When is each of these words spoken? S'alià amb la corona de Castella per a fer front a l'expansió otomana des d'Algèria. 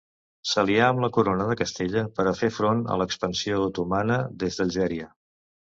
S'alià 0.51 0.87
amb 0.93 1.03
la 1.03 1.09
corona 1.17 1.47
de 1.49 1.57
Castella 1.61 2.03
per 2.21 2.27
a 2.31 2.33
fer 2.41 2.49
front 2.57 2.83
a 2.95 2.99
l'expansió 3.03 3.61
otomana 3.69 4.21
des 4.45 4.61
d'Algèria. 4.63 5.15